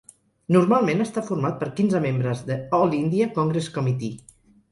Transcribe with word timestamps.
Normalment 0.53 1.03
està 1.03 1.23
format 1.27 1.59
per 1.59 1.67
quinze 1.81 2.01
membres 2.07 2.41
de 2.49 2.57
All 2.79 2.97
India 3.01 3.31
Congress 3.39 3.71
Committee. 3.79 4.19